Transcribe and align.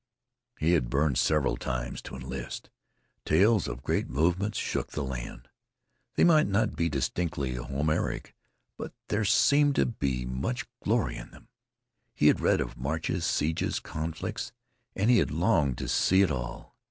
He 0.59 0.71
had 0.73 0.89
burned 0.89 1.19
several 1.19 1.57
times 1.57 2.01
to 2.01 2.15
enlist. 2.15 2.71
Tales 3.23 3.67
of 3.67 3.83
great 3.83 4.09
movements 4.09 4.57
shook 4.57 4.93
the 4.93 5.03
land. 5.03 5.47
They 6.15 6.23
might 6.23 6.47
not 6.47 6.75
be 6.75 6.89
distinctly 6.89 7.53
Homeric, 7.53 8.33
but 8.79 8.93
there 9.09 9.23
seemed 9.23 9.75
to 9.75 9.85
be 9.85 10.25
much 10.25 10.65
glory 10.83 11.17
in 11.17 11.29
them. 11.29 11.49
He 12.15 12.25
had 12.29 12.39
read 12.39 12.61
of 12.61 12.77
marches, 12.77 13.27
sieges, 13.27 13.79
conflicts, 13.79 14.51
and 14.95 15.11
he 15.11 15.19
had 15.19 15.29
longed 15.29 15.77
to 15.77 15.87
see 15.87 16.23
it 16.23 16.31
all. 16.31 16.75